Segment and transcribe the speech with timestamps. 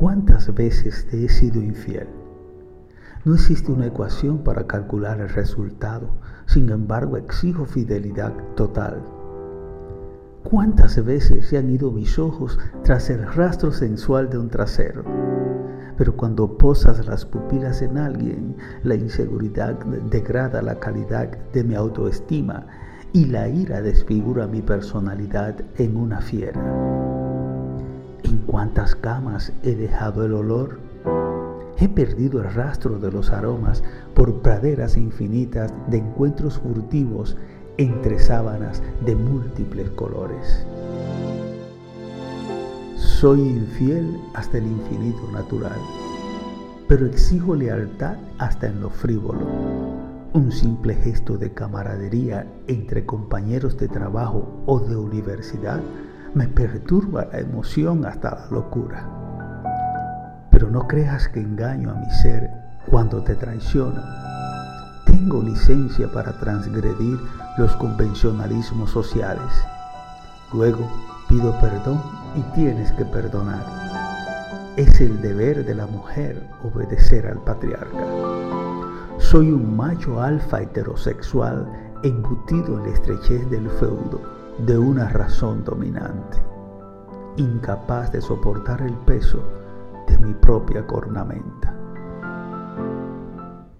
[0.00, 2.08] ¿Cuántas veces te he sido infiel?
[3.26, 6.08] No existe una ecuación para calcular el resultado,
[6.46, 9.02] sin embargo exijo fidelidad total.
[10.42, 15.04] ¿Cuántas veces se han ido mis ojos tras el rastro sensual de un trasero?
[15.98, 19.74] Pero cuando posas las pupilas en alguien, la inseguridad
[20.10, 22.66] degrada la calidad de mi autoestima
[23.12, 26.99] y la ira desfigura mi personalidad en una fiera.
[28.30, 30.78] ¿En cuántas camas he dejado el olor?
[31.78, 33.82] He perdido el rastro de los aromas
[34.14, 37.36] por praderas infinitas de encuentros furtivos
[37.76, 40.64] entre sábanas de múltiples colores.
[42.94, 45.80] Soy infiel hasta el infinito natural,
[46.86, 49.44] pero exijo lealtad hasta en lo frívolo.
[50.34, 55.80] Un simple gesto de camaradería entre compañeros de trabajo o de universidad
[56.34, 59.04] me perturba la emoción hasta la locura.
[60.50, 62.50] Pero no creas que engaño a mi ser
[62.88, 64.00] cuando te traiciono.
[65.06, 67.18] Tengo licencia para transgredir
[67.58, 69.52] los convencionalismos sociales.
[70.52, 70.88] Luego
[71.28, 72.00] pido perdón
[72.36, 73.64] y tienes que perdonar.
[74.76, 78.06] Es el deber de la mujer obedecer al patriarca.
[79.18, 81.66] Soy un macho alfa heterosexual
[82.04, 86.38] embutido en la estrechez del feudo de una razón dominante,
[87.36, 89.42] incapaz de soportar el peso
[90.06, 91.69] de mi propia cornamenta.